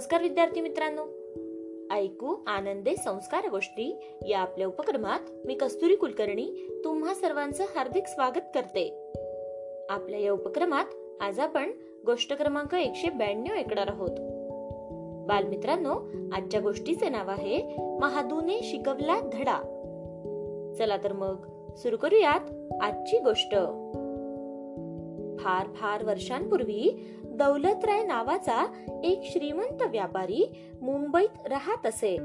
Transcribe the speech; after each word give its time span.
नमस्कार 0.00 0.22
विद्यार्थी 0.22 0.60
मित्रांनो. 0.60 1.02
ऐकू 1.94 2.36
आनंदे 2.46 2.96
संस्कार 2.96 3.48
गोष्टी 3.50 4.10
या 4.28 4.38
आपल्या 4.38 4.66
उपक्रमात 4.66 5.46
मी 5.46 5.54
कस्तुरी 5.54 5.96
कुलकर्णी 5.96 6.80
तुम्हा 6.84 7.14
सर्वांचं 7.14 7.64
हार्दिक 7.74 8.06
स्वागत 8.06 8.40
करते. 8.54 9.12
आपल्या 9.90 10.20
या 10.20 10.32
उपक्रमात 10.32 10.84
आज 11.20 11.40
आपण 11.40 11.72
गोष्ट 12.06 12.32
क्रमांक 12.32 12.74
एकशे 12.74 13.08
ब्याण्णव 13.10 13.54
ऐकणार 13.54 13.86
आहोत. 13.88 14.10
बालमित्रांनो 15.28 15.94
आजच्या 16.32 16.60
गोष्टीचे 16.60 17.08
नाव 17.08 17.30
आहे 17.30 17.76
महादूने 17.98 18.60
शिकवला 18.62 19.20
धडा. 19.32 19.58
चला 20.78 20.96
तर 20.96 21.12
मग 21.12 21.36
सुरू 21.74 21.96
करूयात 21.96 22.74
आजची 22.82 23.18
गोष्ट. 23.18 23.54
फार 25.44 25.66
फार 25.66 26.04
वर्षांपूर्वी 26.04 27.06
दौलतराय 27.24 28.06
नावाचा 28.06 28.66
एक 29.04 29.20
श्रीमंत 29.24 29.82
व्यापारी 29.82 30.70
मुंबईत 30.82 31.46
राहत 31.46 31.86
असे. 31.86 32.18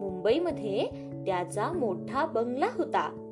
मुंबईमध्ये 0.00 0.86
त्याचा 1.26 1.72
मोठा 1.72 2.26
बंगला 2.26 2.66
होता. 2.66 3.24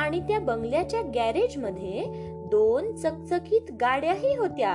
आणि 0.00 0.20
त्या 0.20 0.40
बंगल्याच्या 0.40 1.00
गॅरेजमध्ये 1.14 2.04
दोन 2.46 2.92
चकचकीत 2.92 3.72
गाड्याही 3.80 4.36
होत्या. 4.36 4.74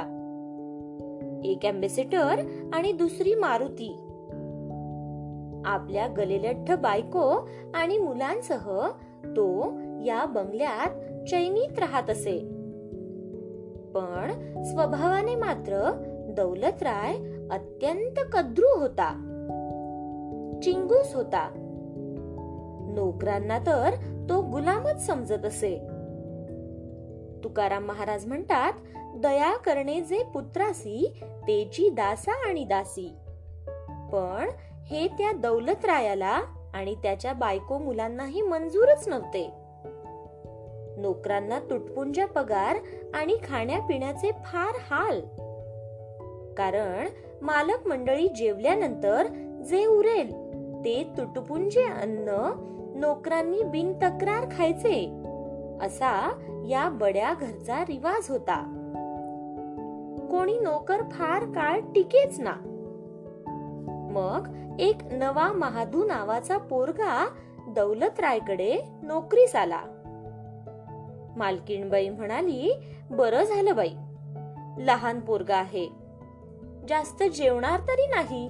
एक 1.44 1.66
अम्बेसिटर 1.66 2.40
आणि 2.74 2.92
दुसरी 2.92 3.36
मारुती. 3.36 3.94
आपल्या 5.66 6.08
गलेलठ्ठ 6.08 6.72
बायको 6.72 7.50
आणि 7.74 7.98
मुलांसह 7.98 8.88
तो 9.26 9.64
या 10.06 10.26
बंगल्यात 10.26 10.90
चैनीत 11.30 11.80
राहत 11.80 12.10
असे. 12.10 12.53
पण 13.96 14.32
स्वभावाने 14.64 15.36
मात्र 15.36 15.92
दौलतराय 16.30 17.16
अत्यंत 17.52 18.20
कद्रू 18.34 18.80
होता. 18.80 19.30
चिंगूस 20.64 21.16
होता. 21.16 21.50
नोकरांना 22.96 23.60
तर 23.60 23.90
तो 24.30 24.42
गुलामच 24.42 25.06
समजत 25.06 25.46
असे. 25.46 25.78
तुकाराम 27.44 27.86
महाराज 27.86 28.26
म्हणतात 28.26 28.74
दया 29.16 29.58
करणे 29.58 30.02
जे 30.02 30.24
पुत्रासी 30.24 31.20
तेची 31.48 31.90
दासा 31.90 32.50
आणि 32.50 32.64
दासी. 32.64 33.14
पण 34.14 34.50
हे 34.86 35.08
त्या 35.08 35.32
दौलतरायाला 35.32 36.42
आणि 36.74 36.96
त्याच्या 36.96 37.34
बायको 37.34 37.78
मुलांनाही 37.78 38.42
मंजूरच 38.42 39.08
नव्हते. 39.08 39.63
नोकरांना 40.98 41.60
तुटपुंजा 41.60 42.26
पगार 42.26 42.76
आणि 43.14 43.38
खाण्यापिण्याचे 43.44 44.32
फार 44.32 44.76
हाल. 44.92 45.22
कारण 46.58 47.08
मालक 47.42 47.88
मंडळी 47.88 48.28
जेवल्यानंतर 48.28 49.28
जे 49.68 49.86
उरेल 49.86 50.44
ते 50.86 51.04
तुटपुंजे 51.18 51.84
अन्न 51.84 52.30
नोकरांनी 52.96 53.64
बिनतक्रार 53.64 54.46
खायचे 54.58 55.24
असा 55.82 56.32
या 56.68 56.90
बड्या 56.90 57.34
घरचा 57.42 57.82
रिवाज 57.82 58.30
होता. 58.30 58.80
कोणी 60.32 60.60
नोकर 60.60 61.02
फार 61.12 61.44
काळ 61.44 61.80
टिकेच 61.80 62.40
ना. 62.40 62.54
मग 64.12 64.48
एक 64.80 64.98
नवा 65.12 65.52
महादू 65.52 66.06
नावाचा 66.06 66.58
पोरगा 66.58 67.28
दौलतरायकडे 67.68 68.78
नोकरीस 69.04 69.56
आला. 69.56 69.82
मालकीणबाई 71.38 72.10
म्हणाली 72.10 72.74
बरं 73.10 73.44
झालं 73.44 73.76
बाई. 73.76 73.94
लहान 74.78 75.20
पोरगा 75.20 75.56
आहे. 75.56 75.90
जास्त 76.88 77.24
जेवणार 77.24 77.80
तरी 77.80 78.08
नाही 78.08 78.50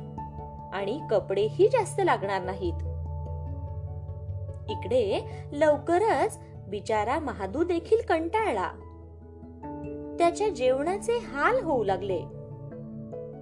आणि 0.74 1.02
कपडेही 1.12 1.68
जास्त 1.68 2.02
लागणार 2.06 2.42
नाहीत. 2.42 2.74
इकडे 4.70 5.26
लवकरच 5.52 6.40
बिचारा 6.68 7.20
महादू 7.20 7.64
देखील 7.64 8.02
कंटाळला. 8.10 8.72
त्याच्या 10.20 10.50
जेवणाचे 10.50 11.18
हाल 11.18 11.64
होऊ 11.64 11.84
लागले. 11.84 12.22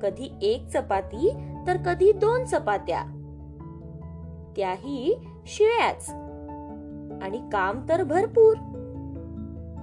कधी 0.02 0.34
एक 0.42 0.68
चपाती 0.68 1.34
तर 1.68 1.78
कधी 1.78 2.12
दोन 2.12 2.46
चपात्या. 2.46 3.04
त्याही 4.56 5.20
शिळ्याच. 5.46 6.10
आणि 7.24 7.50
काम 7.52 7.86
तर 7.90 8.04
भरपूर. 8.04 8.58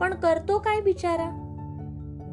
पण 0.01 0.15
करतो 0.15 0.59
काय 0.59 0.81
बिचारा? 0.81 1.45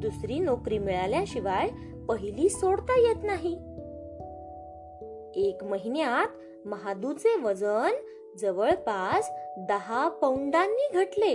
दुसरी 0.02 0.40
नोकरी 0.40 0.78
मिळाल्याशिवाय 0.78 1.70
पहिली 2.10 2.50
सोडता 2.50 3.00
येत 3.00 3.24
नाही. 3.24 3.54
एक 5.48 5.64
महिन्यात 5.64 6.28
महादूचे 6.68 7.42
वजन 7.42 7.92
जवळपास 8.38 9.30
दहा 9.58 10.10
पौंडांनी 10.10 10.88
घटले. 10.94 11.34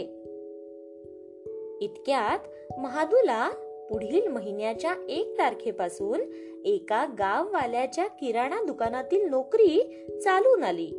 इतक्यात 1.80 2.38
महादूला 2.78 3.50
पुढील 3.90 4.26
महिन्याच्या 4.26 4.94
एक 5.08 5.38
तारखेपासून 5.38 6.20
एका 6.64 7.04
गाववाल्याच्या 7.04 8.06
किराणा 8.06 8.64
दुकानातील 8.66 9.30
नोकरी 9.30 10.04
चालून 10.24 10.64
आली. 10.64 10.90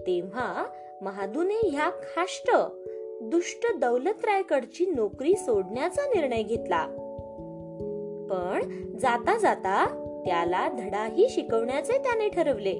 तेव्हा 0.00 0.66
महादूने 1.02 1.68
ह्या 1.68 1.90
खाष्ट 1.90 2.50
दुष्ट 3.20 3.78
दौलतरायकडची 3.80 4.86
नोकरी 4.86 5.36
सोडण्याचा 5.36 6.02
निर्णय 6.02 6.42
घेतला. 6.42 6.86
पण 8.30 8.62
जाता 8.96 9.38
जाता 9.38 9.86
त्याला 10.26 10.68
धडाही 10.68 11.28
शिकवण्याचे 11.28 11.92
त्याने 11.92 12.28
ठरवले. 12.28 12.74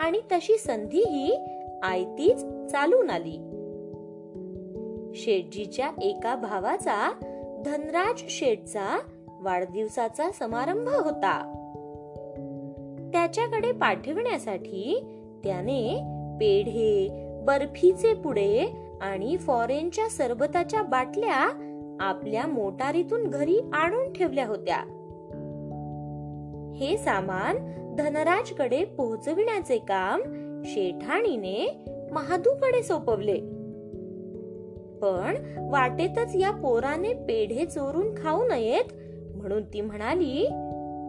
आणि 0.00 0.18
तशी 0.32 0.58
संधीही 0.58 1.38
आयतीच 1.82 2.44
चालून 2.44 3.10
आली. 3.10 3.36
शेठजीच्या 5.14 5.90
एका 6.02 6.34
भावाचा 6.34 7.12
धनराज 7.64 8.22
शेठचा 8.28 8.98
वाढदिवसाचा 9.40 10.30
समारंभ 10.30 10.88
होता. 10.88 11.56
त्याच्याकडे 13.12 13.72
पाठविण्यासाठी 13.72 15.04
त्याने 15.44 15.96
पेढे 16.40 17.08
बर्फीचे 17.42 18.14
पुडे 18.14 18.72
आणि 19.00 19.36
फॉरेनच्या 19.36 20.08
सरबताच्या 20.08 20.82
बाटल्या 20.82 21.66
आपल्या 22.00 22.46
मोटारीतून 22.46 23.28
घरी 23.28 23.60
आणून 23.72 24.12
ठेवल्या 24.12 24.46
होत्या. 24.46 24.76
हे 26.76 26.98
सामान 26.98 27.56
धनराजकडे 27.96 28.84
पोहोचविण्याचे 28.84 29.78
काम 29.78 30.20
शेठाणीने 30.64 31.84
महादूकडे 32.12 32.82
सोपवले. 32.82 33.40
पण 35.02 35.34
वाटेतच 35.70 36.36
या 36.36 36.50
पोराने 36.50 37.12
पेढे 37.12 37.64
चोरून 37.66 38.14
खाऊ 38.14 38.48
नयेत 38.48 38.92
म्हणून 39.36 39.62
ती 39.62 39.80
म्हणाली 39.80 40.48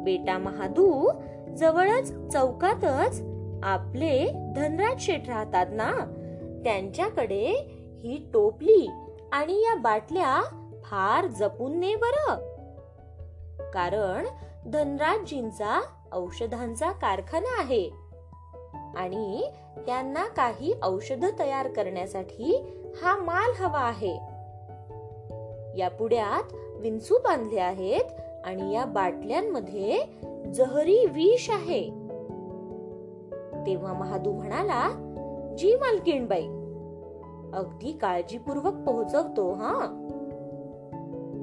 बेटा 0.04 0.38
महादू 0.38 1.12
जवळच 1.58 2.28
चौकातच 2.34 3.22
आपले 3.64 4.32
धनराज 4.56 5.00
शेठ 5.00 5.30
राहतात 5.30 5.66
ना? 5.72 5.92
त्यांच्याकडे 6.64 7.78
ही 8.04 8.30
टोपली 8.34 8.90
आणि 9.32 9.62
या 9.62 9.76
बाटल्या 9.76 10.42
फार 10.84 11.28
जपून 11.28 11.80
ने 11.80 11.96
बर. 11.96 12.34
कारण 13.74 14.28
धनराजजींचा 14.68 15.82
औषधांचा 16.14 16.92
कारखाना 16.92 17.62
आहे 17.62 17.90
आणि 18.96 19.50
त्यांना 19.86 20.28
काही 20.28 20.74
औषध 20.84 21.26
तयार 21.40 21.68
करण्यासाठी 21.68 22.72
हा 23.04 23.16
माल 23.16 23.52
हवा 23.60 23.80
आहे. 23.80 24.16
या 25.80 25.90
पुड्यात 26.00 26.54
विंचू 26.76 27.18
बांधले 27.18 27.60
आहेत 27.60 28.06
आणि 28.44 28.74
या 28.74 28.86
बाटल्यांमध्ये 28.86 30.00
जहरी 30.54 31.06
विष 31.06 31.50
आहे. 31.50 31.90
तेव्हा 33.66 33.94
महादू 33.94 34.32
म्हणाला 34.32 34.90
जी 35.58 35.76
मालकीणबाई 35.76 36.48
अगदी 37.54 37.92
काळजीपूर्वक 37.92 38.74
पोहोचवतो 38.74 39.54
हा. 39.54 39.98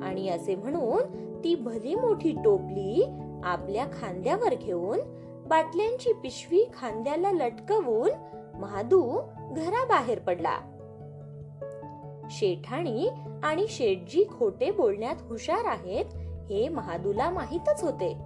आणि 0.03 0.29
असे 0.29 0.55
म्हणून 0.55 1.29
ती 1.45 1.55
भली 1.55 1.95
मोठी 1.95 2.33
टोपली 2.45 3.09
आपल्या 3.45 3.85
खांद्यावर 3.85 4.55
घेऊन 4.55 4.99
बाटल्यांची 5.49 6.13
पिशवी 6.13 6.71
खांद्याला 6.75 7.33
लटकवून 7.33 8.11
महादू 8.61 9.21
घराबाहेर 9.37 10.19
पडला. 10.19 10.59
शेठाणी 12.31 13.09
आणि 13.43 13.67
शेठजी 13.69 14.25
खोटे 14.39 14.71
बोलण्यात 14.71 15.17
हुशार 15.21 15.65
आहेत 15.65 16.05
हे 16.51 16.69
महादूला 16.69 17.31
माहीतच 17.31 17.85
होते. 17.85 18.17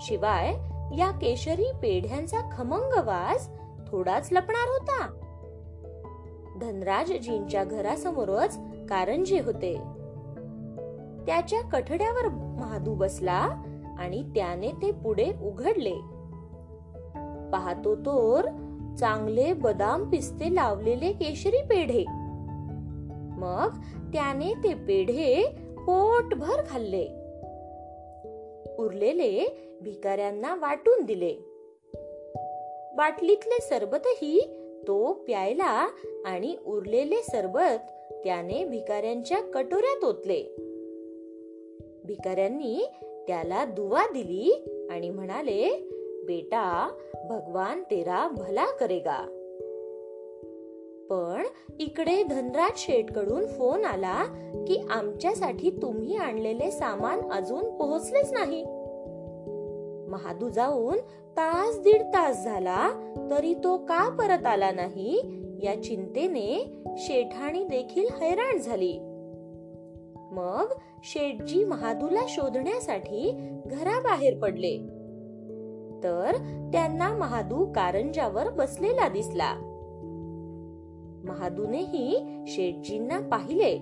शिवाय 0.00 0.48
या 0.98 1.10
केशरी 1.10 1.72
पेढ्यांचा 1.82 2.38
खमंग 2.52 2.92
वास 3.06 3.48
थोडाच 3.88 4.28
लपणार 4.32 4.68
होता. 4.68 5.23
धनराजजींच्या 6.60 7.64
घरासमोरच 7.64 8.58
कारंजे 8.88 9.40
होते. 9.40 9.74
त्याच्या 11.26 11.60
कठड्यावर 11.60 12.28
महादू 12.60 12.94
बसला 12.94 13.64
आणि 13.98 14.22
त्याने 14.22 14.68
ते 14.68 14.90
पुढे 14.90 15.30
उघडले. 15.42 15.94
पाहतो 17.52 17.96
तोर 17.96 18.44
चांगले 18.98 19.52
बदाम 19.52 20.10
पिस्ते 20.10 20.54
लावलेले 20.54 21.12
केशरी 21.12 21.62
पेढे. 21.62 22.04
मग 23.38 23.68
त्याने 24.12 24.54
ते 24.54 24.74
पेढे 24.74 25.44
पोटभर 25.86 26.62
खाल्ले. 26.70 27.06
उरलेले 28.78 29.60
भिकाऱ्यांना 29.82 30.54
वाटून 30.54 31.04
दिले. 31.04 31.34
बाटलीतले 32.96 33.60
सरबतही 33.60 34.60
तो 34.88 35.12
प्यायला 35.12 35.88
आणि 36.26 36.56
उरलेले 36.66 37.22
सरबत 37.22 37.78
त्याने 38.24 38.64
भिकाऱ्यांच्या 38.64 39.40
कटोऱ्यात 39.40 40.04
ओतले. 40.04 40.54
भिकाऱ्यांनी 42.04 42.88
त्याला 43.26 43.64
दुवा 43.64 44.02
दिली 44.12 44.64
आणि 44.90 45.10
म्हणाले 45.10 45.90
बेटा 46.26 46.90
भगवान 47.28 47.82
तेरा 47.82 48.28
भला 48.28 48.66
करेगा. 48.76 49.40
पण 51.10 51.42
इकडे 51.80 52.22
धनराज 52.22 52.72
शेठकडून 52.76 53.46
फोन 53.46 53.84
आला 53.84 54.24
की 54.68 54.82
आमच्यासाठी 54.90 55.70
तुम्ही 55.70 56.16
आणलेले 56.16 56.70
सामान 56.70 57.30
अजून 57.30 57.76
पोहोचलेच 57.76 58.32
नाही. 58.32 58.66
महादू 60.14 60.48
जाऊन 60.48 60.96
तास 61.36 61.78
दीड 61.78 62.02
तास 62.02 62.44
झाला 62.44 62.90
तरी 63.30 63.54
तो 63.54 63.76
का 63.76 64.08
परत 64.08 64.46
आला 64.46 64.70
नाही? 64.70 65.22
या 65.62 65.82
चिंतेने 65.82 66.74
शेठाणी 66.96 67.64
देखील 67.64 68.06
हैराण 68.20 68.58
झाली. 68.58 68.98
मग 70.32 70.72
शेठजी 71.04 71.64
महादूला 71.64 72.20
शोधण्यासाठी 72.28 73.50
घराबाहेर 73.66 74.38
पडले. 74.38 74.76
तर 76.04 76.36
त्यांना 76.72 77.16
महादू 77.16 77.64
कारंजावर 77.64 78.50
बसलेला 78.50 79.08
दिसला. 79.08 79.52
महादूनेही 81.24 82.24
शेठजींना 82.46 83.18
पाहिले. 83.20 83.74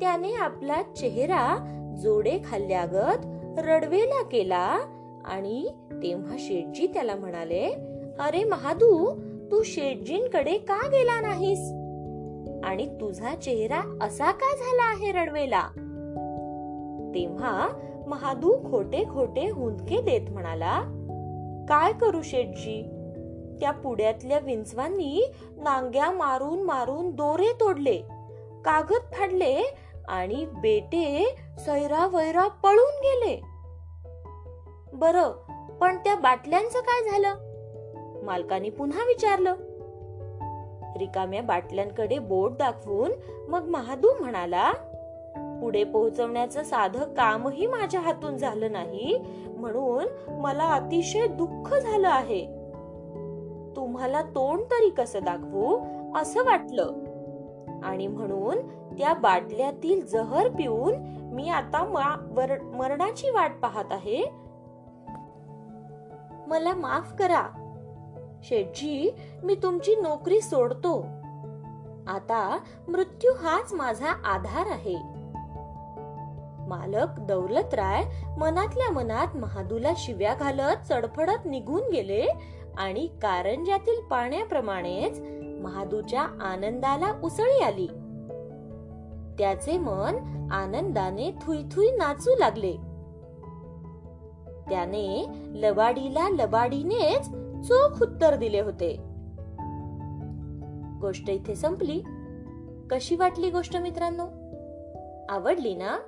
त्याने 0.00 0.34
आपला 0.34 0.82
चेहरा 0.82 1.68
जोडे 2.02 2.38
खाल्ल्यागत 2.44 3.26
रडवेला 3.58 4.22
केला 4.22 4.80
आणि 5.24 5.68
तेव्हा 6.02 6.36
शेठजी 6.38 6.86
त्याला 6.86 7.14
म्हणाले 7.14 7.74
अरे 8.18 8.44
महादू 8.44 9.14
तू 9.50 9.62
शेठजींकडे 9.62 10.58
का 10.58 10.88
गेला 10.88 11.20
नाहीस? 11.20 11.72
आणि 12.64 12.86
तुझा 12.86 13.34
चेहरा 13.34 13.98
असा 14.02 14.30
का 14.30 14.56
झाला 14.56 14.82
आहे 14.82 15.12
रडवेला? 15.12 15.62
तेव्हा 17.14 17.68
महादू 18.06 18.70
खोटे 18.70 19.04
खोटे 19.04 19.50
हुंदके 19.50 20.00
देत 20.00 20.30
म्हणाला 20.30 20.80
काय 21.68 21.92
करू 21.92 22.22
शेठजी? 22.22 22.82
त्या 23.60 23.70
पुड्यातल्या 23.70 24.38
विंचवांनी 24.38 25.32
नांग्या 25.56 26.10
मारून 26.10 26.62
मारून 26.62 27.10
दोरे 27.10 27.52
तोडले 27.60 27.96
कागद 28.64 29.12
फाडले 29.12 29.74
आणि 30.08 30.44
बेटे 30.44 31.36
सैरा 31.58 32.06
वैरा 32.06 32.48
पळून 32.48 33.00
गेले. 33.02 33.42
बर 34.92 35.30
पण 35.80 35.96
त्या 35.96 36.14
बाटल्यांचं 36.14 36.78
काय 36.78 37.10
झालं? 37.10 37.34
मालकाने 38.24 38.70
पुन्हा 38.70 39.04
विचारलं. 39.04 39.54
रिकाम्या 40.98 41.42
बाटल्यांकडे 41.42 42.18
बोट 42.18 42.52
दाखवून 42.52 43.12
मग 43.48 43.68
महादू 43.68 44.08
म्हणाला 44.20 44.72
पुढे 45.60 45.84
पोहोचवण्याचं 45.84 46.62
साधं 46.62 47.04
कामही 47.04 47.66
माझ्या 47.66 48.00
हातून 48.00 48.36
झालं 48.36 48.72
नाही 48.72 49.18
म्हणून 49.56 50.32
मला 50.40 50.64
अतिशय 50.64 51.26
दुःख 51.26 51.74
झालं 51.74 52.08
आहे. 52.08 52.46
तुम्हाला 53.76 54.22
तोंड 54.22 54.60
तरी 54.60 54.90
कसं 54.90 55.18
दाखवू? 55.22 55.78
असं 56.16 56.44
वाटलं. 56.44 56.90
आणि 57.84 58.06
म्हणून 58.06 58.58
त्या 58.98 59.14
बाटल्यातील 59.14 60.06
जहर 60.06 60.48
पिऊन 60.48 60.94
मी 61.32 61.48
आता 61.48 61.84
मरणाची 62.74 63.30
वाट 63.30 63.52
पाहत 63.62 63.84
आहे. 63.90 64.22
मला 66.46 66.74
माफ 66.74 67.12
करा. 67.14 67.46
शेठजी 68.42 69.16
मी 69.42 69.54
तुमची 69.54 69.94
नोकरी 69.94 70.40
सोडतो. 70.40 71.00
आता 72.06 72.58
मृत्यू 72.88 73.32
हाच 73.32 73.72
माझा 73.72 74.10
आधार 74.24 74.66
आहे. 74.66 75.22
मालक 76.68 77.20
दौलतराय 77.20 78.04
मनातल्या 78.38 78.92
मनात 78.92 79.36
महादूला 79.36 79.92
शिव्या 79.96 80.34
घालत 80.34 80.86
चडफडत 80.88 81.46
निघून 81.46 81.82
गेले 81.92 82.26
आणि 82.78 83.06
कारंजातील 83.06 84.00
पाण्याप्रमाणेच 84.00 85.41
महादूच्या 85.62 86.22
आनंदाला 86.22 87.20
उसळी 87.24 87.62
आली. 87.62 87.86
त्याचे 89.38 89.78
मन 89.78 90.16
आनंदाने 90.52 91.30
थुई 91.72 91.90
नाचू 91.90 92.30
लागले. 92.38 92.72
त्याने 94.70 95.26
लबाडीला 95.48 96.28
लबाडीनेच 96.28 97.26
चोख 97.68 98.02
उत्तर 98.02 98.34
दिले 98.34 98.60
होते. 98.60 98.96
गोष्ट 101.00 101.30
इथे 101.30 101.54
संपली. 101.54 102.02
कशी 102.90 103.16
वाटली 103.16 103.50
गोष्ट 103.50 103.76
मित्रांनो? 103.76 104.24
आवडली 105.28 105.74
ना? 105.74 105.98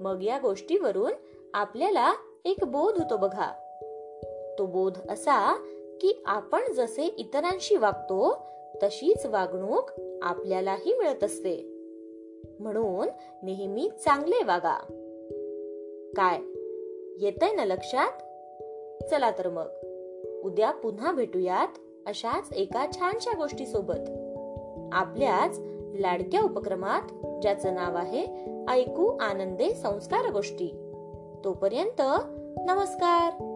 मग 0.00 0.22
या 0.22 0.38
गोष्टीवरून 0.38 1.12
आपल्याला 1.54 2.12
एक 2.44 2.56
बोध 2.66 2.98
होतो 2.98 3.16
बघा. 3.16 3.52
तो 4.58 4.66
बोध 4.66 4.98
असा 5.08 5.56
की 6.00 6.22
आपण 6.26 6.60
जसे 6.76 7.02
इतरांशी 7.02 7.76
वागतो 7.76 8.46
तशीच 8.82 9.26
वागणूक 9.26 9.90
आपल्यालाही 10.22 10.94
मिळत 10.94 11.24
असते. 11.24 11.70
म्हणून 12.60 13.08
नेहमी 13.42 13.90
चांगले 14.04 14.44
वागा. 14.44 14.78
काय? 16.16 16.38
येतंय 17.24 17.52
ना 17.52 17.64
लक्षात? 17.64 18.12
चला 19.10 19.30
तर 19.30 19.48
मग. 19.48 19.66
उद्या 20.44 20.70
पुन्हा 20.70 21.12
भेटूयात 21.12 21.68
अशाच 22.06 22.52
एका 22.52 22.86
छानशा 22.92 23.30
गोष्टी 23.36 23.66
सोबत 23.66 24.08
आपल्याच 24.92 25.58
लाडक्या 26.00 26.40
उपक्रमात 26.40 27.02
ज्याचं 27.42 27.74
नाव 27.74 27.96
आहे 27.96 28.26
ऐकू 28.68 29.18
आनंदे 29.20 29.74
संस्कार 29.74 30.30
गोष्टी. 30.32 30.90
तोपर्यंत 31.44 32.02
नमस्कार. 32.70 33.53